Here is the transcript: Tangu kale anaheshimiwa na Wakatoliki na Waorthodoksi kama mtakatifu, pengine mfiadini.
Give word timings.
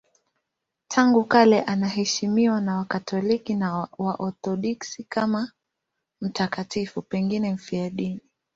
Tangu 0.87 1.25
kale 1.25 1.61
anaheshimiwa 1.61 2.61
na 2.61 2.75
Wakatoliki 2.77 3.55
na 3.55 3.87
Waorthodoksi 3.97 5.03
kama 5.03 5.51
mtakatifu, 6.21 7.01
pengine 7.01 7.53
mfiadini. 7.53 8.21